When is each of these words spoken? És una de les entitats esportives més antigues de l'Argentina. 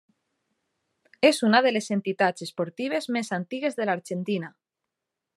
És 1.27 1.41
una 1.49 1.59
de 1.65 1.73
les 1.75 1.89
entitats 1.95 2.45
esportives 2.45 3.09
més 3.17 3.29
antigues 3.39 3.77
de 3.81 3.87
l'Argentina. 3.91 4.51